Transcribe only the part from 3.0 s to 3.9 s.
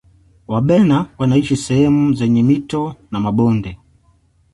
na mabonde